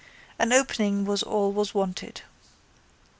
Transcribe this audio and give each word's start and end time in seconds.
An 0.39 0.51
opening 0.51 1.05
was 1.05 1.21
all 1.21 1.51
was 1.51 1.75
wanted. 1.75 2.21